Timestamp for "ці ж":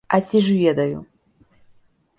0.29-0.55